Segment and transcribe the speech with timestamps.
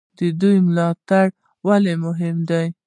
[0.39, 1.29] د ملا تیر
[1.67, 2.65] ولې مهم دی؟